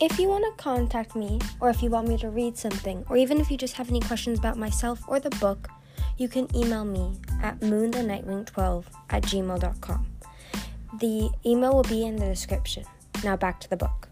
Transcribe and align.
If 0.00 0.16
you 0.16 0.28
want 0.28 0.44
to 0.44 0.62
contact 0.62 1.16
me, 1.16 1.40
or 1.58 1.70
if 1.70 1.82
you 1.82 1.90
want 1.90 2.06
me 2.06 2.16
to 2.18 2.30
read 2.30 2.56
something, 2.56 3.04
or 3.10 3.16
even 3.16 3.40
if 3.40 3.50
you 3.50 3.56
just 3.56 3.74
have 3.74 3.88
any 3.88 3.98
questions 3.98 4.38
about 4.38 4.56
myself 4.56 5.00
or 5.08 5.18
the 5.18 5.30
book, 5.40 5.66
you 6.18 6.28
can 6.28 6.46
email 6.54 6.84
me 6.84 7.18
at 7.42 7.58
moonthenightwing12 7.58 8.84
at 9.10 9.24
gmail.com. 9.24 10.06
The 11.00 11.30
email 11.44 11.74
will 11.74 11.82
be 11.82 12.06
in 12.06 12.14
the 12.14 12.26
description. 12.26 12.84
Now 13.24 13.36
back 13.36 13.58
to 13.58 13.68
the 13.68 13.76
book. 13.76 14.08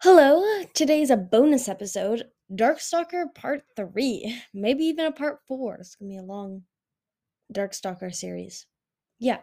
Hello, 0.00 0.62
today's 0.74 1.10
a 1.10 1.16
bonus 1.16 1.68
episode 1.68 2.30
Darkstalker 2.52 3.34
Part 3.34 3.64
3, 3.74 4.42
maybe 4.54 4.84
even 4.84 5.06
a 5.06 5.12
Part 5.12 5.40
4. 5.48 5.78
It's 5.78 5.96
gonna 5.96 6.10
be 6.10 6.18
a 6.18 6.22
long 6.22 6.62
Darkstalker 7.52 8.14
series. 8.14 8.66
Yeah. 9.18 9.38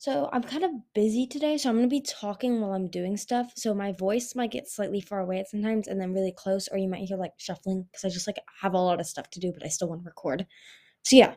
So 0.00 0.30
I'm 0.32 0.42
kind 0.42 0.64
of 0.64 0.70
busy 0.94 1.26
today, 1.26 1.58
so 1.58 1.68
I'm 1.68 1.76
gonna 1.76 1.86
be 1.86 2.00
talking 2.00 2.58
while 2.58 2.72
I'm 2.72 2.88
doing 2.88 3.18
stuff. 3.18 3.52
So 3.54 3.74
my 3.74 3.92
voice 3.92 4.34
might 4.34 4.50
get 4.50 4.66
slightly 4.66 5.02
far 5.02 5.20
away 5.20 5.40
at 5.40 5.50
sometimes 5.50 5.88
and 5.88 6.00
then 6.00 6.14
really 6.14 6.32
close, 6.32 6.68
or 6.68 6.78
you 6.78 6.88
might 6.88 7.06
hear 7.06 7.18
like 7.18 7.34
shuffling 7.36 7.82
because 7.82 8.06
I 8.06 8.08
just 8.08 8.26
like 8.26 8.38
have 8.62 8.72
a 8.72 8.78
lot 8.78 8.98
of 8.98 9.06
stuff 9.06 9.28
to 9.28 9.40
do, 9.40 9.52
but 9.52 9.62
I 9.62 9.68
still 9.68 9.90
want 9.90 10.00
to 10.00 10.06
record. 10.06 10.46
So 11.02 11.16
yeah. 11.16 11.34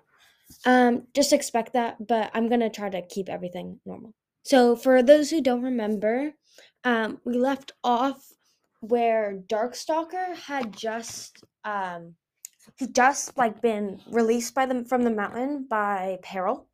Um, 0.66 1.08
just 1.14 1.34
expect 1.34 1.74
that, 1.74 2.08
but 2.08 2.32
I'm 2.34 2.48
gonna 2.48 2.70
try 2.70 2.90
to 2.90 3.06
keep 3.06 3.28
everything 3.28 3.82
normal. 3.86 4.14
So 4.44 4.78
for 4.78 5.04
those 5.04 5.30
who 5.30 5.42
don't 5.42 5.62
remember, 5.62 6.32
um, 6.86 7.20
we 7.26 7.34
left 7.38 7.74
off 7.84 8.26
where 8.80 9.42
Darkstalker 9.48 10.38
had 10.38 10.72
just 10.72 11.44
um 11.66 12.16
just 12.94 13.38
like 13.38 13.62
been 13.62 14.00
released 14.10 14.56
by 14.56 14.66
them 14.66 14.86
from 14.86 15.02
the 15.02 15.12
mountain 15.12 15.68
by 15.70 16.18
Peril. 16.24 16.70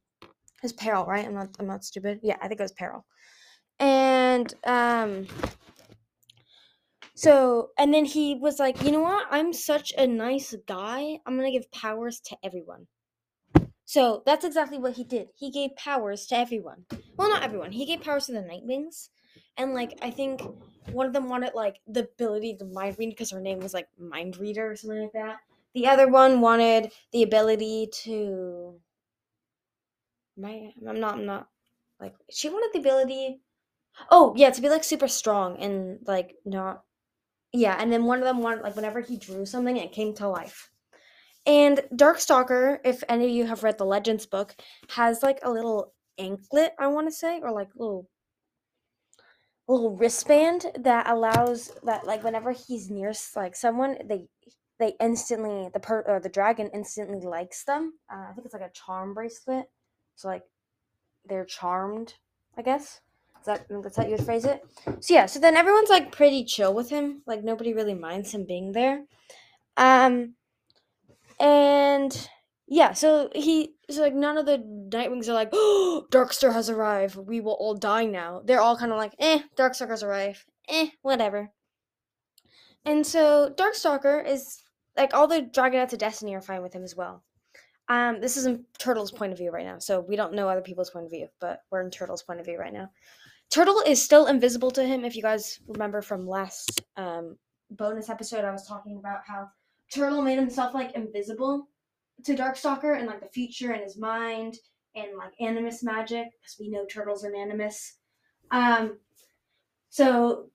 His 0.62 0.74
Peril, 0.74 1.06
right? 1.06 1.26
I'm 1.26 1.34
not 1.34 1.50
I'm 1.60 1.68
not 1.68 1.84
stupid. 1.84 2.20
Yeah, 2.24 2.38
I 2.42 2.48
think 2.48 2.60
it 2.60 2.64
was 2.64 2.72
Peril. 2.72 3.06
And 3.80 4.54
um 4.66 5.28
so 7.16 7.70
and 7.78 7.94
then 7.94 8.06
he 8.06 8.36
was 8.36 8.60
like, 8.60 8.84
you 8.84 8.92
know 8.92 9.02
what? 9.02 9.28
I'm 9.30 9.54
such 9.54 9.94
a 9.98 10.08
nice 10.08 10.56
guy. 10.68 11.20
I'm 11.26 11.36
gonna 11.36 11.52
give 11.52 11.72
powers 11.72 12.20
to 12.26 12.38
everyone. 12.44 12.88
So 13.86 14.22
that's 14.26 14.46
exactly 14.46 14.78
what 14.78 14.94
he 14.94 15.04
did. 15.04 15.30
He 15.36 15.50
gave 15.50 15.76
powers 15.76 16.28
to 16.28 16.38
everyone. 16.38 16.86
Well, 17.18 17.30
not 17.30 17.42
everyone. 17.42 17.72
He 17.72 17.88
gave 17.88 18.02
powers 18.02 18.28
to 18.28 18.34
the 18.34 18.40
Nightwings. 18.42 19.10
And 19.58 19.74
like 19.74 19.98
I 20.02 20.12
think 20.12 20.42
one 20.92 21.08
of 21.08 21.14
them 21.14 21.28
wanted 21.28 21.54
like 21.56 21.80
the 21.88 22.02
ability 22.02 22.58
to 22.58 22.66
mind 22.66 22.98
read 23.00 23.10
because 23.10 23.32
her 23.32 23.42
name 23.42 23.60
was 23.60 23.74
like 23.74 23.88
Mind 23.98 24.38
Reader 24.38 24.72
or 24.72 24.76
something 24.76 25.02
like 25.02 25.14
that. 25.14 25.38
The 25.74 25.88
other 25.88 26.08
one 26.08 26.42
wanted 26.42 26.92
the 27.12 27.24
ability 27.24 27.90
to 28.04 28.80
my 30.40 30.72
I'm 30.88 31.00
not 31.00 31.16
I'm 31.16 31.26
not 31.26 31.48
like 32.00 32.16
she 32.32 32.50
wanted 32.50 32.72
the 32.74 32.80
ability 32.80 33.42
oh 34.12 34.34
yeah 34.38 34.50
to 34.50 34.62
be 34.62 34.70
like 34.70 34.84
super 34.84 35.08
strong 35.08 35.58
and 35.58 36.00
like 36.08 36.36
not 36.46 36.84
yeah 37.52 37.76
and 37.80 37.92
then 37.92 38.06
one 38.06 38.20
of 38.20 38.26
them 38.26 38.40
wanted 38.40 38.64
like 38.64 38.76
whenever 38.76 39.02
he 39.02 39.18
drew 39.18 39.46
something 39.46 39.78
it 39.78 39.92
came 39.92 40.14
to 40.16 40.28
life. 40.28 40.70
And 41.46 41.82
darkstalker 41.94 42.80
if 42.84 43.04
any 43.10 43.26
of 43.26 43.32
you 43.32 43.46
have 43.46 43.64
read 43.64 43.78
the 43.78 43.86
legends 43.86 44.26
book 44.26 44.56
has 44.90 45.24
like 45.24 45.40
a 45.44 45.52
little 45.52 45.94
anklet 46.18 46.74
i 46.78 46.88
want 46.88 47.08
to 47.08 47.14
say 47.14 47.40
or 47.42 47.52
like 47.52 47.70
little 47.76 48.10
little 49.70 49.96
wristband 49.96 50.66
that 50.80 51.08
allows 51.08 51.72
that 51.84 52.06
like 52.06 52.24
whenever 52.24 52.52
he's 52.52 52.90
near 52.90 53.14
like 53.36 53.56
someone 53.56 53.98
they 54.06 54.28
they 54.80 54.94
instantly 55.00 55.70
the 55.74 55.80
per 55.80 56.02
or 56.08 56.20
the 56.20 56.30
dragon 56.30 56.70
instantly 56.74 57.20
likes 57.20 57.64
them. 57.64 57.94
Uh, 58.12 58.26
i 58.30 58.34
think 58.34 58.46
it's 58.46 58.54
like 58.54 58.64
a 58.64 58.72
charm 58.74 59.14
bracelet 59.14 59.68
so 60.20 60.28
like 60.28 60.44
they're 61.26 61.46
charmed, 61.46 62.16
I 62.58 62.62
guess. 62.62 63.00
Is 63.40 63.46
that 63.46 63.66
that's 63.70 63.96
how 63.96 64.04
you 64.04 64.12
would 64.12 64.26
phrase 64.26 64.44
it? 64.44 64.62
So 65.00 65.14
yeah, 65.14 65.28
so 65.28 65.40
then 65.40 65.56
everyone's 65.56 65.90
like 65.90 66.12
pretty 66.12 66.44
chill 66.44 66.74
with 66.74 66.90
him. 66.90 67.22
Like 67.26 67.42
nobody 67.42 67.74
really 67.74 67.94
minds 67.94 68.34
him 68.34 68.46
being 68.46 68.74
there. 68.74 69.06
Um 69.78 70.34
and 71.40 72.30
yeah, 72.68 72.92
so 72.92 73.30
he 73.34 73.76
so 73.90 74.02
like 74.02 74.14
none 74.14 74.38
of 74.38 74.46
the 74.46 74.58
Nightwings 74.58 75.30
are 75.30 75.34
like, 75.34 75.52
oh, 75.54 76.06
Darkstar 76.12 76.52
has 76.52 76.70
arrived. 76.70 77.16
We 77.16 77.40
will 77.40 77.54
all 77.54 77.76
die 77.76 78.06
now. 78.06 78.42
They're 78.44 78.60
all 78.60 78.76
kind 78.76 78.92
of 78.92 78.98
like, 78.98 79.16
eh, 79.20 79.44
Darkstalker 79.56 79.92
has 79.92 80.04
arrived. 80.04 80.44
Eh, 80.68 80.90
whatever. 81.02 81.52
And 82.84 83.08
so 83.08 83.54
Darkstalker 83.56 84.28
is 84.28 84.64
like 84.98 85.14
all 85.14 85.28
the 85.28 85.44
Dragonets 85.44 85.94
of 85.94 86.00
Destiny 86.00 86.36
are 86.36 86.42
fine 86.42 86.62
with 86.62 86.74
him 86.74 86.84
as 86.84 86.94
well. 86.94 87.24
Um, 87.90 88.22
this 88.22 88.38
is 88.38 88.46
in 88.46 88.64
Turtle's 88.78 89.12
point 89.12 89.32
of 89.32 89.38
view 89.38 89.52
right 89.52 89.66
now, 89.66 89.80
so 89.80 90.00
we 90.00 90.16
don't 90.16 90.34
know 90.34 90.48
other 90.48 90.62
people's 90.62 90.92
point 90.92 91.06
of 91.06 91.12
view, 91.12 91.28
but 91.40 91.64
we're 91.72 91.82
in 91.82 91.90
Turtle's 91.90 92.24
point 92.24 92.40
of 92.40 92.46
view 92.46 92.60
right 92.60 92.74
now. 92.74 92.90
Turtle 93.50 93.82
is 93.86 94.02
still 94.02 94.28
invisible 94.28 94.70
to 94.72 94.84
him. 94.84 95.04
If 95.04 95.16
you 95.16 95.24
guys 95.24 95.60
remember 95.68 96.04
from 96.04 96.28
last 96.28 96.84
um, 96.98 97.36
bonus 97.72 98.10
episode, 98.10 98.46
I 98.46 98.52
was 98.52 98.68
talking 98.68 98.98
about 98.98 99.22
how 99.28 99.50
Turtle 99.92 100.22
made 100.22 100.38
himself 100.38 100.76
like 100.76 100.94
invisible 100.94 101.68
to 102.26 102.36
Darkstalker 102.36 102.98
and 102.98 103.08
like 103.08 103.22
the 103.22 103.28
future 103.28 103.72
and 103.72 103.82
his 103.82 103.98
mind 103.98 104.56
and 104.96 105.18
like 105.18 105.32
animus 105.40 105.84
magic 105.84 106.28
because 106.40 106.58
we 106.60 106.70
know 106.70 106.86
Turtle's 106.86 107.24
an 107.24 107.36
animus. 107.36 107.98
Um, 108.52 109.00
so 109.90 110.50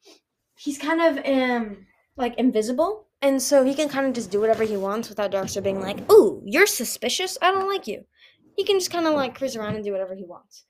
he's 0.57 0.79
kind 0.79 1.01
of 1.01 1.25
um 1.27 1.87
like 2.17 2.37
invisible 2.37 3.04
and 3.25 3.41
so 3.41 3.65
he 3.65 3.75
can 3.75 3.89
kind 3.89 4.07
of 4.07 4.13
just 4.13 4.31
do 4.31 4.39
whatever 4.39 4.65
he 4.65 4.77
wants 4.77 5.09
without 5.09 5.33
Darkstar 5.33 5.63
being 5.63 5.81
like, 5.81 5.99
"Ooh, 6.13 6.43
you're 6.45 6.67
suspicious. 6.67 7.39
I 7.41 7.51
don't 7.51 7.69
like 7.69 7.87
you." 7.87 8.05
He 8.55 8.65
can 8.65 8.79
just 8.79 8.91
kind 8.91 9.07
of 9.07 9.15
like 9.15 9.35
cruise 9.35 9.57
around 9.57 9.77
and 9.77 9.85
do 9.85 9.93
whatever 9.93 10.15
he 10.15 10.25
wants. 10.25 10.67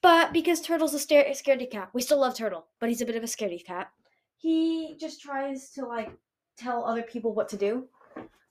But 0.00 0.32
because 0.32 0.60
Turtle's 0.60 0.94
a 0.94 1.00
star- 1.00 1.24
scaredy 1.30 1.68
cat, 1.68 1.90
we 1.92 2.00
still 2.00 2.20
love 2.20 2.36
Turtle, 2.36 2.66
but 2.78 2.88
he's 2.88 3.00
a 3.02 3.06
bit 3.06 3.16
of 3.16 3.24
a 3.24 3.26
scaredy 3.26 3.64
cat. 3.64 3.90
He 4.38 4.96
just 5.00 5.20
tries 5.20 5.70
to 5.70 5.84
like 5.84 6.12
tell 6.56 6.84
other 6.84 7.02
people 7.02 7.34
what 7.34 7.48
to 7.48 7.56
do. 7.56 7.88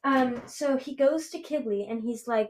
Um, 0.03 0.41
so 0.45 0.75
he 0.75 0.93
goes 0.93 1.29
to 1.29 1.41
Qibli 1.41 1.89
and 1.89 2.03
he's 2.03 2.27
like, 2.27 2.49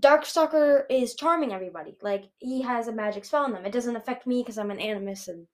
Darkstalker 0.00 0.84
is 0.90 1.14
charming 1.14 1.52
everybody. 1.52 1.96
Like 2.02 2.24
he 2.38 2.62
has 2.62 2.88
a 2.88 2.92
magic 2.92 3.24
spell 3.24 3.44
on 3.44 3.52
them. 3.52 3.64
It 3.64 3.72
doesn't 3.72 3.96
affect 3.96 4.26
me 4.26 4.42
because 4.42 4.58
I'm 4.58 4.72
an 4.72 4.80
animus 4.80 5.28
and 5.28 5.46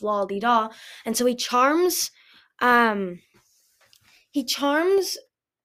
blah 0.00 0.24
de 0.24 0.40
da. 0.40 0.70
And 1.04 1.14
so 1.14 1.26
he 1.26 1.34
charms 1.34 2.10
um 2.62 3.20
he 4.30 4.44
charms 4.44 5.18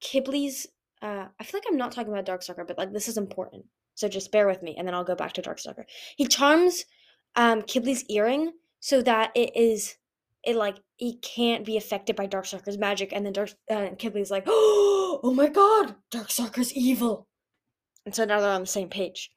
Qibli's. 0.04 0.68
Uh, 1.02 1.28
I 1.40 1.44
feel 1.44 1.60
like 1.60 1.66
I'm 1.70 1.78
not 1.78 1.92
talking 1.92 2.12
about 2.12 2.26
Darkstalker, 2.26 2.68
but 2.68 2.78
like 2.78 2.92
this 2.92 3.08
is 3.08 3.18
important. 3.18 3.66
So 3.96 4.08
just 4.08 4.32
bear 4.32 4.48
with 4.48 4.62
me, 4.62 4.76
and 4.78 4.88
then 4.88 4.94
I'll 4.94 5.04
go 5.04 5.16
back 5.16 5.34
to 5.34 5.42
Darkstalker. 5.42 5.86
He 6.18 6.28
charms 6.28 6.86
um, 7.36 7.62
Qibli's 7.62 8.04
earring 8.10 8.52
so 8.80 9.02
that 9.02 9.32
it 9.36 9.56
is 9.56 9.96
it 10.44 10.56
like 10.56 10.78
he 10.98 11.18
can't 11.18 11.66
be 11.66 11.78
affected 11.78 12.16
by 12.16 12.28
Darkstalker's 12.28 12.78
magic, 12.78 13.12
and 13.12 13.26
then 13.26 13.34
Dark 13.34 13.52
uh, 13.70 13.90
Qibli's 13.98 14.32
like, 14.32 14.44
oh 14.48 15.34
my 15.36 15.48
god, 15.48 15.96
Darkstalker's 16.12 16.74
evil, 16.74 17.28
and 18.06 18.16
so 18.16 18.26
now 18.26 18.40
they're 18.40 18.52
on 18.52 18.62
the 18.62 18.68
same 18.68 18.90
page. 18.90 19.32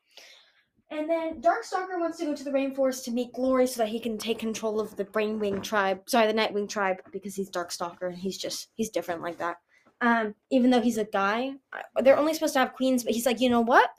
And 0.91 1.09
then 1.09 1.43
Darkstalker 1.43 2.01
wants 2.01 2.19
to 2.19 2.25
go 2.25 2.35
to 2.35 2.45
the 2.45 2.51
rainforest 2.51 3.05
to 3.05 3.11
meet 3.11 3.35
Glory 3.35 3.67
so 3.67 3.83
that 3.83 3.91
he 3.91 4.01
can 4.01 4.17
take 4.17 4.39
control 4.39 4.81
of 4.81 4.97
the 4.97 5.05
Rainwing 5.07 5.63
tribe. 5.63 6.01
Sorry, 6.07 6.27
the 6.27 6.39
Nightwing 6.39 6.69
tribe 6.69 6.97
because 7.13 7.35
he's 7.35 7.51
Darkstalker. 7.51 8.09
And 8.09 8.17
he's 8.17 8.39
just 8.39 8.69
he's 8.75 8.89
different 8.89 9.21
like 9.21 9.39
that. 9.39 9.59
Um, 10.01 10.35
even 10.51 10.71
though 10.71 10.81
he's 10.81 10.97
a 10.97 11.05
guy, 11.05 11.53
they're 12.01 12.17
only 12.17 12.33
supposed 12.33 12.55
to 12.55 12.61
have 12.61 12.73
queens, 12.73 13.05
but 13.05 13.13
he's 13.13 13.27
like, 13.27 13.41
you 13.41 13.51
know 13.51 13.61
what? 13.61 13.91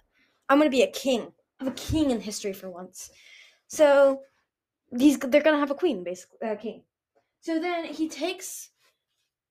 I'm 0.48 0.58
gonna 0.58 0.70
be 0.70 0.82
a 0.82 0.92
king. 0.92 1.32
I'm 1.60 1.68
a 1.68 1.72
king 1.72 2.10
in 2.10 2.22
history 2.22 2.54
for 2.54 2.70
once. 2.70 3.12
So 3.68 4.22
he's 4.98 5.20
they're 5.20 5.44
gonna 5.44 5.60
have 5.60 5.72
a 5.72 5.76
queen, 5.76 6.04
basically, 6.04 6.38
a 6.42 6.54
uh, 6.54 6.56
king. 6.56 6.84
So 7.42 7.60
then 7.60 7.86
he 7.86 8.10
takes. 8.10 8.72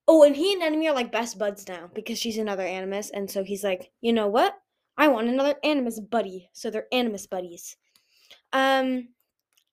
Oh, 0.09 0.22
and 0.22 0.34
he 0.34 0.55
and 0.55 0.62
Anemone 0.62 0.88
are 0.88 0.94
like 0.94 1.12
best 1.12 1.38
buds 1.38 1.69
now 1.69 1.91
because 1.94 2.19
she's 2.19 2.38
another 2.38 2.65
animus, 2.65 3.11
and 3.11 3.31
so 3.31 3.44
he's 3.44 3.62
like, 3.62 3.93
you 4.00 4.12
know 4.12 4.26
what? 4.26 4.58
I 4.98 5.08
want 5.08 5.28
another 5.28 5.54
Animus 5.62 6.00
buddy. 6.00 6.50
So 6.52 6.70
they're 6.70 6.92
Animus 6.92 7.26
buddies. 7.26 7.76
Um, 8.52 9.08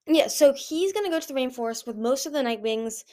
yeah, 0.07 0.27
so 0.27 0.54
he's 0.54 0.94
gonna 0.94 1.10
go 1.10 1.19
to 1.19 1.27
the 1.27 1.33
rainforest 1.33 1.88
with 1.88 1.98
most 1.98 2.25
of 2.25 2.33
the 2.33 2.44
Nightwings, 2.44 3.04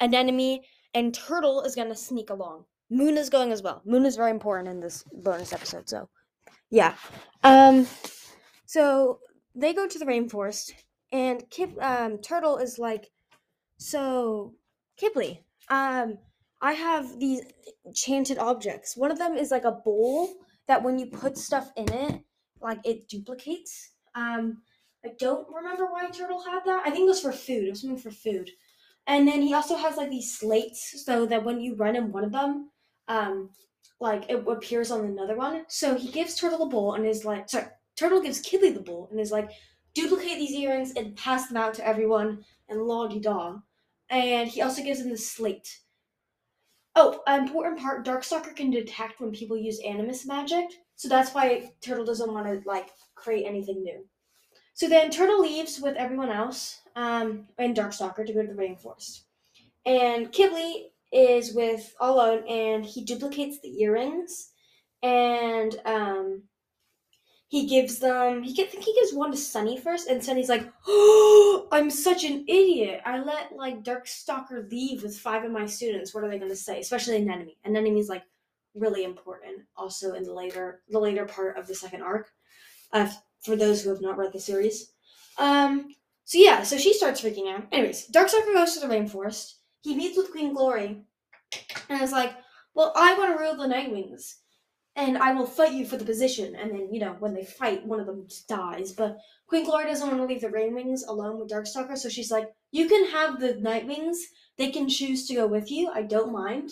Anemone, 0.00 0.60
and 0.92 1.14
Turtle 1.14 1.62
is 1.62 1.76
gonna 1.76 1.94
sneak 1.94 2.30
along. 2.30 2.64
Moon 2.90 3.16
is 3.16 3.30
going 3.30 3.52
as 3.52 3.62
well. 3.62 3.80
Moon 3.86 4.04
is 4.04 4.16
very 4.16 4.30
important 4.30 4.68
in 4.68 4.80
this 4.80 5.04
bonus 5.12 5.52
episode, 5.52 5.88
so 5.88 6.08
yeah. 6.70 6.94
Um, 7.44 7.86
so 8.66 9.20
they 9.54 9.72
go 9.72 9.86
to 9.86 9.98
the 9.98 10.04
rainforest, 10.04 10.72
and 11.12 11.48
Kip, 11.50 11.70
um, 11.80 12.18
Turtle 12.18 12.56
is 12.56 12.78
like, 12.78 13.10
so 13.78 14.54
Qibli, 15.00 15.38
um, 15.68 16.18
I 16.60 16.72
have 16.72 17.20
these 17.20 17.42
enchanted 17.86 18.38
objects. 18.38 18.96
One 18.96 19.10
of 19.10 19.18
them 19.18 19.36
is 19.36 19.50
like 19.50 19.64
a 19.64 19.72
bowl 19.72 20.30
that 20.68 20.82
when 20.82 20.98
you 20.98 21.06
put 21.06 21.36
stuff 21.38 21.70
in 21.76 21.92
it, 21.92 22.22
like 22.60 22.78
it 22.84 23.08
duplicates. 23.08 23.90
Um, 24.14 24.62
I 25.04 25.10
don't 25.18 25.46
remember 25.52 25.86
why 25.86 26.08
Turtle 26.10 26.44
had 26.44 26.64
that. 26.64 26.82
I 26.86 26.90
think 26.90 27.06
it 27.06 27.08
was 27.08 27.20
for 27.20 27.32
food. 27.32 27.64
It 27.64 27.70
was 27.70 27.80
something 27.80 27.98
for 27.98 28.10
food. 28.10 28.50
And 29.06 29.26
then 29.26 29.42
he 29.42 29.52
also 29.52 29.76
has 29.76 29.96
like 29.96 30.10
these 30.10 30.38
slates 30.38 31.04
so 31.04 31.26
that 31.26 31.44
when 31.44 31.60
you 31.60 31.74
run 31.74 31.96
in 31.96 32.12
one 32.12 32.24
of 32.24 32.32
them, 32.32 32.70
um, 33.08 33.50
like 34.00 34.30
it 34.30 34.46
appears 34.46 34.90
on 34.90 35.04
another 35.04 35.36
one. 35.36 35.64
So 35.68 35.96
he 35.96 36.10
gives 36.10 36.36
Turtle 36.36 36.62
a 36.62 36.68
bowl 36.68 36.94
and 36.94 37.04
is 37.04 37.24
like, 37.24 37.50
sorry, 37.50 37.66
Turtle 37.96 38.22
gives 38.22 38.42
Qibli 38.42 38.74
the 38.74 38.80
bowl 38.80 39.08
and 39.10 39.18
is 39.18 39.32
like, 39.32 39.50
duplicate 39.94 40.38
these 40.38 40.52
earrings 40.52 40.92
and 40.92 41.16
pass 41.16 41.48
them 41.48 41.56
out 41.56 41.74
to 41.74 41.86
everyone 41.86 42.44
and 42.68 42.82
la 42.82 43.08
di 43.08 43.18
da. 43.18 43.58
And 44.08 44.48
he 44.48 44.62
also 44.62 44.82
gives 44.82 45.00
him 45.00 45.10
the 45.10 45.16
slate. 45.16 45.80
Oh, 46.94 47.22
an 47.26 47.40
important 47.40 47.80
part 47.80 48.04
Darkstalker 48.04 48.54
can 48.54 48.70
detect 48.70 49.20
when 49.20 49.32
people 49.32 49.56
use 49.56 49.80
animus 49.80 50.26
magic, 50.26 50.66
so 50.94 51.08
that's 51.08 51.32
why 51.32 51.72
Turtle 51.80 52.04
doesn't 52.04 52.32
want 52.32 52.46
to 52.46 52.68
like 52.68 52.90
create 53.14 53.46
anything 53.46 53.82
new. 53.82 54.04
So 54.74 54.88
then 54.88 55.10
Turtle 55.10 55.40
leaves 55.40 55.80
with 55.80 55.96
everyone 55.96 56.30
else 56.30 56.80
um, 56.96 57.46
and 57.58 57.76
Darkstalker 57.76 58.26
to 58.26 58.32
go 58.32 58.42
to 58.42 58.48
the 58.48 58.54
rainforest. 58.54 59.22
And 59.86 60.32
Qibli 60.32 60.90
is 61.12 61.54
with 61.54 61.94
alone 62.00 62.46
and 62.48 62.84
he 62.84 63.04
duplicates 63.04 63.60
the 63.60 63.82
earrings 63.82 64.50
and 65.02 65.78
um, 65.84 66.42
he 67.52 67.66
gives 67.66 67.98
them 67.98 68.42
he 68.42 68.54
get, 68.54 68.68
I 68.68 68.70
think 68.70 68.84
he 68.84 68.94
gives 68.94 69.12
one 69.12 69.30
to 69.30 69.36
Sunny 69.36 69.76
first 69.76 70.08
and 70.08 70.24
Sunny's 70.24 70.48
like 70.48 70.66
oh 70.88 71.68
I'm 71.72 71.90
such 71.90 72.24
an 72.24 72.46
idiot. 72.48 73.02
I 73.04 73.22
let 73.22 73.54
like 73.54 73.84
Darkstalker 73.84 74.70
leave 74.70 75.02
with 75.02 75.18
five 75.18 75.44
of 75.44 75.52
my 75.52 75.66
students. 75.66 76.14
What 76.14 76.24
are 76.24 76.30
they 76.30 76.38
gonna 76.38 76.56
say? 76.56 76.80
Especially 76.80 77.16
Anemone. 77.16 77.52
Anemone's 77.66 78.08
like 78.08 78.22
really 78.74 79.04
important 79.04 79.64
also 79.76 80.14
in 80.14 80.22
the 80.22 80.32
later 80.32 80.80
the 80.88 80.98
later 80.98 81.26
part 81.26 81.58
of 81.58 81.66
the 81.66 81.74
second 81.74 82.00
arc 82.00 82.30
uh, 82.94 83.10
for 83.42 83.54
those 83.54 83.82
who 83.82 83.90
have 83.90 84.00
not 84.00 84.16
read 84.16 84.32
the 84.32 84.40
series. 84.40 84.90
Um 85.36 85.94
so 86.24 86.38
yeah 86.38 86.62
so 86.62 86.78
she 86.78 86.94
starts 86.94 87.20
freaking 87.20 87.54
out. 87.54 87.66
Anyways 87.70 88.10
Darkstalker 88.10 88.54
goes 88.54 88.72
to 88.78 88.80
the 88.80 88.94
rainforest. 88.94 89.56
He 89.82 89.94
meets 89.94 90.16
with 90.16 90.32
Queen 90.32 90.54
Glory 90.54 91.02
and 91.90 92.00
is 92.00 92.12
like 92.12 92.32
well 92.72 92.94
I 92.96 93.12
want 93.18 93.36
to 93.36 93.44
rule 93.44 93.56
the 93.56 93.74
Nightwings 93.74 94.36
and 94.94 95.16
I 95.16 95.32
will 95.32 95.46
fight 95.46 95.72
you 95.72 95.86
for 95.86 95.96
the 95.96 96.04
position. 96.04 96.54
And 96.54 96.70
then, 96.70 96.92
you 96.92 97.00
know, 97.00 97.16
when 97.18 97.34
they 97.34 97.44
fight, 97.44 97.86
one 97.86 98.00
of 98.00 98.06
them 98.06 98.26
dies. 98.48 98.92
But 98.92 99.16
Queen 99.46 99.64
Glory 99.64 99.86
doesn't 99.86 100.06
want 100.06 100.18
to 100.18 100.26
leave 100.26 100.42
the 100.42 100.48
Rainwings 100.48 101.00
alone 101.06 101.38
with 101.38 101.50
Darkstalker, 101.50 101.96
so 101.96 102.08
she's 102.08 102.30
like, 102.30 102.48
You 102.70 102.88
can 102.88 103.10
have 103.10 103.40
the 103.40 103.54
Nightwings. 103.54 104.16
They 104.58 104.70
can 104.70 104.88
choose 104.88 105.26
to 105.26 105.34
go 105.34 105.46
with 105.46 105.70
you. 105.70 105.90
I 105.92 106.02
don't 106.02 106.32
mind. 106.32 106.70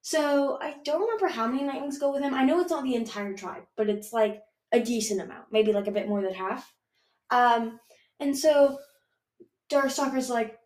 So 0.00 0.58
I 0.60 0.74
don't 0.84 1.00
remember 1.00 1.28
how 1.28 1.46
many 1.46 1.62
Nightwings 1.62 2.00
go 2.00 2.12
with 2.12 2.22
him. 2.22 2.34
I 2.34 2.44
know 2.44 2.60
it's 2.60 2.70
not 2.70 2.82
the 2.82 2.96
entire 2.96 3.34
tribe, 3.34 3.62
but 3.76 3.88
it's 3.88 4.12
like 4.12 4.40
a 4.72 4.80
decent 4.80 5.20
amount, 5.20 5.46
maybe 5.52 5.72
like 5.72 5.86
a 5.86 5.92
bit 5.92 6.08
more 6.08 6.22
than 6.22 6.34
half. 6.34 6.72
Um, 7.30 7.78
and 8.18 8.36
so 8.36 8.78
Darkstalker's 9.70 10.28
like, 10.28 10.58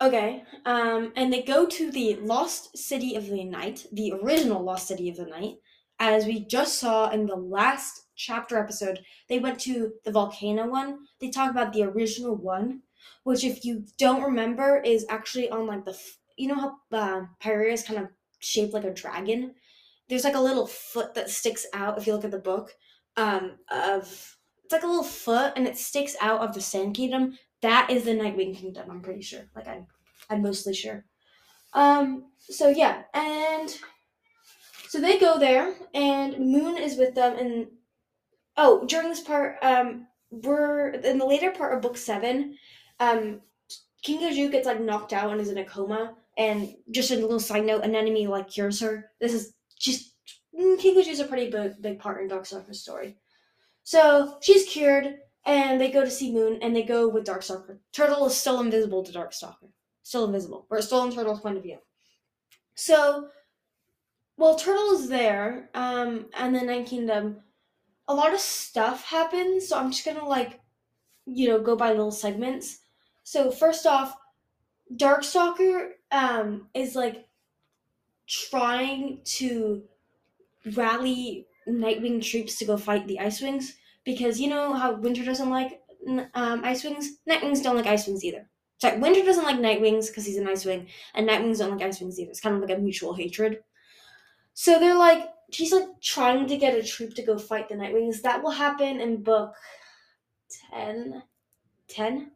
Okay, 0.00 0.42
um, 0.66 1.12
and 1.16 1.32
they 1.32 1.42
go 1.42 1.64
to 1.66 1.90
the 1.90 2.16
Lost 2.16 2.76
City 2.76 3.14
of 3.14 3.28
the 3.28 3.44
Night, 3.44 3.86
the 3.92 4.12
original 4.12 4.62
Lost 4.62 4.88
City 4.88 5.08
of 5.08 5.16
the 5.16 5.24
Night, 5.24 5.54
as 5.98 6.26
we 6.26 6.44
just 6.44 6.78
saw 6.78 7.10
in 7.10 7.26
the 7.26 7.36
last 7.36 8.02
chapter 8.16 8.58
episode, 8.58 9.00
they 9.28 9.38
went 9.38 9.58
to 9.60 9.92
the 10.04 10.10
volcano 10.10 10.68
one. 10.68 10.98
They 11.20 11.30
talk 11.30 11.50
about 11.50 11.72
the 11.72 11.84
original 11.84 12.34
one, 12.34 12.82
which, 13.24 13.44
if 13.44 13.64
you 13.64 13.84
don't 13.98 14.22
remember, 14.22 14.78
is 14.78 15.06
actually 15.08 15.50
on 15.50 15.66
like 15.66 15.84
the 15.84 15.98
you 16.36 16.48
know 16.48 16.54
how 16.54 16.76
uh, 16.92 17.22
Pyrrhia 17.40 17.72
is 17.72 17.82
kind 17.82 17.98
of 18.00 18.08
shaped 18.40 18.74
like 18.74 18.84
a 18.84 18.92
dragon. 18.92 19.54
There's 20.08 20.24
like 20.24 20.34
a 20.34 20.40
little 20.40 20.66
foot 20.66 21.14
that 21.14 21.30
sticks 21.30 21.66
out 21.72 21.98
if 21.98 22.06
you 22.06 22.12
look 22.12 22.24
at 22.24 22.30
the 22.30 22.38
book. 22.38 22.72
Um, 23.16 23.52
of 23.70 24.36
it's 24.64 24.72
like 24.72 24.82
a 24.82 24.86
little 24.86 25.02
foot 25.02 25.54
and 25.56 25.66
it 25.66 25.78
sticks 25.78 26.16
out 26.20 26.40
of 26.40 26.54
the 26.54 26.60
Sand 26.60 26.94
Kingdom. 26.94 27.38
That 27.62 27.88
is 27.90 28.04
the 28.04 28.10
Nightwing 28.10 28.54
Kingdom. 28.54 28.90
I'm 28.90 29.00
pretty 29.00 29.22
sure. 29.22 29.48
Like 29.54 29.66
I'm, 29.66 29.86
I'm 30.28 30.42
mostly 30.42 30.74
sure. 30.74 31.04
Um. 31.72 32.26
So 32.38 32.68
yeah, 32.68 33.02
and 33.14 33.74
so 34.96 35.02
they 35.02 35.18
go 35.18 35.38
there, 35.38 35.74
and 35.92 36.38
Moon 36.38 36.78
is 36.78 36.96
with 36.96 37.14
them. 37.14 37.36
And 37.36 37.66
oh, 38.56 38.86
during 38.86 39.10
this 39.10 39.20
part, 39.20 39.58
um, 39.60 40.06
we're 40.30 40.90
in 40.90 41.18
the 41.18 41.26
later 41.26 41.50
part 41.50 41.74
of 41.74 41.82
book 41.82 41.98
seven. 41.98 42.56
Um, 42.98 43.42
Kinkajou 44.06 44.50
gets 44.50 44.66
like 44.66 44.80
knocked 44.80 45.12
out 45.12 45.30
and 45.32 45.40
is 45.40 45.50
in 45.50 45.58
a 45.58 45.64
coma. 45.66 46.14
And 46.38 46.74
just 46.90 47.10
a 47.10 47.16
little 47.16 47.38
side 47.38 47.66
note, 47.66 47.84
Anemone 47.84 48.26
like 48.26 48.48
cures 48.48 48.80
her. 48.80 49.10
This 49.20 49.34
is 49.34 49.52
just 49.78 50.14
mm, 50.58 50.82
is 50.82 51.20
a 51.20 51.24
pretty 51.24 51.50
big 51.50 51.82
big 51.82 51.98
part 51.98 52.22
in 52.22 52.30
Darkstalker's 52.30 52.80
story. 52.80 53.18
So 53.82 54.38
she's 54.40 54.66
cured, 54.66 55.16
and 55.44 55.78
they 55.78 55.90
go 55.90 56.04
to 56.04 56.10
see 56.10 56.32
Moon, 56.32 56.58
and 56.62 56.74
they 56.74 56.84
go 56.84 57.06
with 57.06 57.26
Darkstalker. 57.26 57.78
Turtle 57.92 58.24
is 58.24 58.34
still 58.34 58.60
invisible 58.60 59.02
to 59.04 59.12
Darkstalker, 59.12 59.68
still 60.02 60.24
invisible. 60.24 60.66
We're 60.70 60.80
still 60.80 61.04
in 61.04 61.12
Turtle's 61.12 61.40
point 61.40 61.58
of 61.58 61.62
view. 61.62 61.80
So 62.74 63.28
well, 64.36 64.56
Turtle 64.56 64.92
is 64.92 65.08
there, 65.08 65.70
um, 65.74 66.26
and 66.34 66.54
the 66.54 66.60
Night 66.60 66.86
Kingdom, 66.86 67.38
a 68.08 68.14
lot 68.14 68.34
of 68.34 68.40
stuff 68.40 69.04
happens, 69.04 69.68
so 69.68 69.78
I'm 69.78 69.90
just 69.90 70.04
gonna 70.04 70.26
like, 70.26 70.60
you 71.26 71.48
know, 71.48 71.60
go 71.60 71.76
by 71.76 71.90
little 71.90 72.12
segments. 72.12 72.80
So 73.24 73.50
first 73.50 73.86
off, 73.86 74.16
Darkstalker 74.94 75.90
um 76.12 76.68
is 76.74 76.94
like 76.94 77.26
trying 78.28 79.20
to 79.24 79.82
rally 80.74 81.46
Nightwing 81.68 82.22
troops 82.22 82.58
to 82.58 82.64
go 82.64 82.76
fight 82.76 83.06
the 83.08 83.18
Ice 83.18 83.40
Wings 83.40 83.74
because 84.04 84.40
you 84.40 84.48
know 84.48 84.72
how 84.72 84.94
Winter 84.94 85.24
doesn't 85.24 85.50
like 85.50 85.80
um, 86.34 86.60
Ice 86.64 86.84
Wings. 86.84 87.18
Nightwings 87.28 87.62
don't 87.62 87.76
like 87.76 87.86
Ice 87.86 88.06
Wings 88.06 88.24
either. 88.24 88.48
Sorry, 88.78 88.98
Winter 88.98 89.24
doesn't 89.24 89.44
like 89.44 89.56
Nightwings 89.56 90.06
because 90.06 90.24
he's 90.26 90.36
an 90.36 90.46
Ice 90.46 90.64
Wing, 90.64 90.86
and 91.14 91.28
Nightwings 91.28 91.58
don't 91.58 91.76
like 91.76 91.82
Ice 91.84 92.00
Wings 92.00 92.20
either. 92.20 92.30
It's 92.30 92.40
kind 92.40 92.54
of 92.54 92.60
like 92.60 92.76
a 92.76 92.80
mutual 92.80 93.14
hatred. 93.14 93.58
So 94.58 94.80
they're 94.80 94.96
like, 94.96 95.28
she's 95.52 95.70
like 95.70 96.00
trying 96.00 96.46
to 96.46 96.56
get 96.56 96.74
a 96.74 96.82
troop 96.82 97.14
to 97.16 97.22
go 97.22 97.36
fight 97.36 97.68
the 97.68 97.74
Nightwings. 97.74 98.22
That 98.22 98.42
will 98.42 98.52
happen 98.52 99.02
in 99.02 99.22
book 99.22 99.54
10. 100.70 101.22
10? 101.88 102.30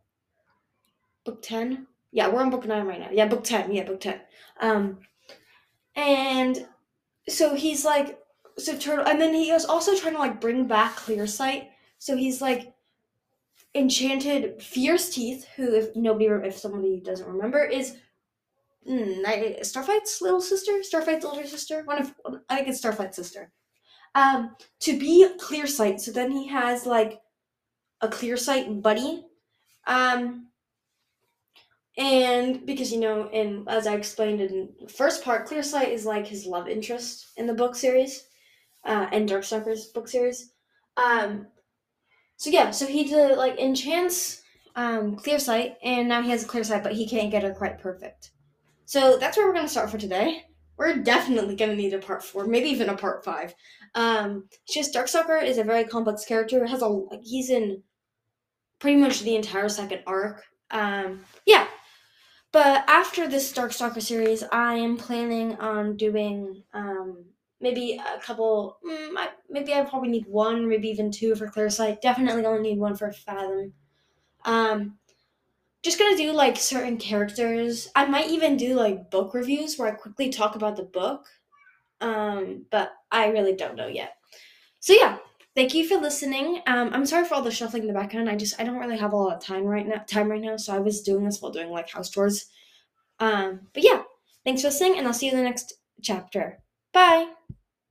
Book 1.25 1.41
10? 1.41 1.87
Yeah, 2.13 2.29
we're 2.29 2.43
on 2.43 2.51
book 2.51 2.67
9 2.67 2.87
right 2.87 3.01
now. 3.01 3.09
Yeah, 3.11 3.27
book 3.27 3.43
10. 3.43 3.73
Yeah, 3.73 3.85
book 3.85 4.01
10. 4.01 4.21
Um, 4.61 4.99
and 5.97 6.67
so 7.27 7.55
he's 7.55 7.87
like, 7.87 8.19
so 8.59 8.77
Turtle, 8.77 9.07
and 9.07 9.19
then 9.19 9.33
he 9.33 9.51
was 9.51 9.65
also 9.65 9.97
trying 9.97 10.13
to 10.13 10.19
like 10.19 10.43
bring 10.43 10.67
back 10.67 10.97
Clear 10.97 11.27
Sight. 11.27 11.71
So 11.99 12.19
he's 12.19 12.43
like, 12.43 12.75
enchanted 13.75 14.63
Fierce 14.63 15.09
Teeth, 15.09 15.47
who, 15.57 15.73
if 15.75 15.97
nobody, 15.97 16.27
if 16.47 16.59
somebody 16.59 17.01
doesn't 17.01 17.27
remember, 17.27 17.65
is 17.65 17.97
mm, 18.89 19.25
I, 19.27 19.59
Starflight's 19.63 20.21
little 20.21 20.41
sister, 20.41 20.83
Starflight's 20.83 21.25
older 21.25 21.47
sister, 21.47 21.83
one 21.85 21.99
of 22.03 22.15
I 22.49 22.57
think 22.57 22.69
it's 22.69 22.79
Starflight's 22.79 23.17
sister. 23.17 23.53
Um, 24.15 24.57
to 24.81 24.99
be 24.99 25.29
clear 25.39 25.67
sight. 25.67 26.01
So 26.01 26.11
then 26.11 26.33
he 26.33 26.49
has 26.49 26.87
like 26.87 27.21
a 28.01 28.09
clear 28.09 28.37
sight 28.37 28.83
buddy. 28.83 29.25
Um, 29.87 30.49
and 31.97 32.65
because 32.65 32.93
you 32.93 33.01
know, 33.01 33.29
and 33.29 33.69
as 33.69 33.87
I 33.87 33.95
explained 33.95 34.41
in 34.41 34.71
the 34.81 34.89
first 34.89 35.25
part, 35.25 35.47
clear 35.47 35.63
sight 35.63 35.89
is 35.89 36.07
like 36.07 36.27
his 36.27 36.47
love 36.47 36.69
interest 36.69 37.27
in 37.37 37.47
the 37.47 37.55
book 37.55 37.75
series, 37.75 38.27
uh, 38.85 39.07
and 39.13 39.29
Darkstalker's 39.29 39.87
book 39.87 40.09
series. 40.09 40.53
Um, 40.97 41.47
so 42.37 42.51
yeah, 42.51 42.71
so 42.71 42.87
he 42.87 43.05
did 43.05 43.37
like 43.37 43.59
enchants 43.59 44.43
um 44.77 45.17
clear 45.17 45.39
sight, 45.39 45.77
and 45.83 46.09
now 46.09 46.23
he 46.23 46.31
has 46.31 46.45
a 46.45 46.49
clear 46.49 46.65
sight, 46.65 46.83
but 46.83 46.93
he 46.95 47.07
can't 47.09 47.31
get 47.31 47.43
her 47.43 47.55
quite 47.55 47.79
perfect. 47.79 48.31
So 48.91 49.19
that's 49.19 49.37
where 49.37 49.47
we're 49.47 49.53
going 49.53 49.67
to 49.67 49.71
start 49.71 49.89
for 49.89 49.99
today. 49.99 50.43
We're 50.77 50.97
definitely 50.97 51.55
going 51.55 51.71
to 51.71 51.77
need 51.77 51.95
a 51.95 51.99
part 52.01 52.25
four, 52.25 52.45
maybe 52.47 52.71
even 52.71 52.89
a 52.89 52.97
part 52.97 53.25
five. 53.25 53.55
Um, 53.95 54.49
it's 54.51 54.75
just 54.75 54.93
Darkstalker 54.93 55.41
is 55.41 55.59
a 55.59 55.63
very 55.63 55.85
complex 55.85 56.25
character. 56.25 56.67
Has 56.67 56.83
a 56.83 57.01
he's 57.23 57.51
in 57.51 57.85
pretty 58.81 58.99
much 58.99 59.21
the 59.21 59.37
entire 59.37 59.69
second 59.69 60.01
arc. 60.09 60.43
Um, 60.73 61.25
yeah, 61.47 61.69
but 62.51 62.83
after 62.89 63.29
this 63.29 63.53
Darkstalker 63.53 64.03
series, 64.03 64.43
I 64.51 64.75
am 64.75 64.97
planning 64.97 65.55
on 65.61 65.97
doing 65.97 66.65
um, 66.75 67.27
maybe 67.61 67.97
a 68.05 68.19
couple. 68.19 68.79
Mm, 68.85 69.13
I, 69.17 69.29
maybe 69.49 69.73
I 69.73 69.85
probably 69.85 70.09
need 70.09 70.27
one, 70.27 70.69
maybe 70.69 70.89
even 70.89 71.13
two 71.13 71.37
for 71.37 71.47
Clear 71.47 71.71
Sight. 71.71 72.03
Definitely 72.03 72.45
only 72.45 72.71
need 72.71 72.81
one 72.81 72.97
for 72.97 73.13
Fathom. 73.13 73.73
Um, 74.45 74.99
just 75.83 75.99
gonna 75.99 76.17
do 76.17 76.33
like 76.33 76.57
certain 76.57 76.97
characters. 76.99 77.89
I 77.95 78.07
might 78.07 78.29
even 78.29 78.57
do 78.57 78.75
like 78.75 79.11
book 79.11 79.35
reviews 79.35 79.79
where 79.79 79.89
I 79.89 79.93
quickly 79.93 80.29
talk 80.29 80.57
about 80.57 80.77
the 80.77 80.83
book. 80.83 81.27
Um, 82.01 82.67
but 82.71 82.93
I 83.11 83.29
really 83.29 83.55
don't 83.55 83.77
know 83.77 83.87
yet. 83.87 84.15
So 84.81 84.93
yeah, 84.93 85.19
thank 85.55 85.75
you 85.75 85.87
for 85.87 85.97
listening. 85.97 86.63
Um, 86.67 86.91
I'm 86.93 87.07
sorry 87.07 87.27
for 87.27 87.35
all 87.35 87.43
the 87.43 87.51
shuffling 87.51 87.83
in 87.83 87.89
the 87.89 87.95
background. 87.95 88.29
I 88.29 88.37
just 88.37 88.61
I 88.61 88.65
don't 88.65 88.79
really 88.79 88.99
have 88.99 89.13
a 89.13 89.17
lot 89.17 89.37
of 89.37 89.43
time 89.43 89.65
right 89.65 89.87
now. 89.87 90.03
Time 90.07 90.31
right 90.31 90.41
now, 90.41 90.57
so 90.57 90.75
I 90.75 90.79
was 90.79 91.03
doing 91.03 91.25
this 91.25 91.41
while 91.41 91.53
doing 91.53 91.71
like 91.71 91.91
house 91.91 92.11
chores. 92.11 92.47
Um, 93.19 93.69
but 93.75 93.85
yeah, 93.85 94.03
thanks 94.45 94.63
for 94.63 94.69
listening, 94.69 94.99
and 94.99 95.07
I'll 95.07 95.15
see 95.15 95.27
you 95.27 95.33
in 95.33 95.39
the 95.39 95.45
next 95.45 95.75
chapter. 96.03 96.59
Bye. 96.93 97.31